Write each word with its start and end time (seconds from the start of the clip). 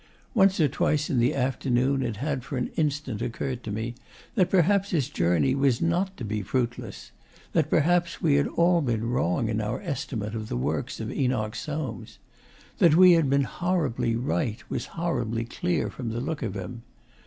Once 0.33 0.59
or 0.59 0.67
twice 0.67 1.11
in 1.11 1.19
the 1.19 1.35
afternoon 1.35 2.01
it 2.01 2.17
had 2.17 2.43
for 2.43 2.57
an 2.57 2.71
instant 2.75 3.21
occurred 3.21 3.63
to 3.63 3.69
me 3.69 3.93
that 4.33 4.49
perhaps 4.49 4.89
his 4.89 5.07
journey 5.07 5.53
was 5.53 5.79
not 5.79 6.17
to 6.17 6.25
be 6.25 6.41
fruitless 6.41 7.11
that 7.53 7.69
perhaps 7.69 8.19
we 8.19 8.33
had 8.33 8.47
all 8.47 8.81
been 8.81 9.07
wrong 9.07 9.47
in 9.47 9.61
our 9.61 9.79
estimate 9.81 10.33
of 10.33 10.49
the 10.49 10.57
works 10.57 10.99
of 10.99 11.11
Enoch 11.11 11.53
Soames. 11.55 12.17
That 12.79 12.95
we 12.95 13.11
had 13.11 13.29
been 13.29 13.43
horribly 13.43 14.15
right 14.15 14.57
was 14.71 14.87
horribly 14.97 15.45
clear 15.45 15.91
from 15.91 16.09
the 16.09 16.19
look 16.19 16.41
of 16.41 16.55
him. 16.55 16.81